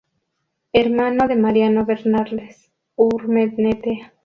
Hermano 0.73 1.27
de 1.27 1.35
Mariano 1.35 1.85
Bernales 1.85 2.71
Urmeneta. 2.95 4.13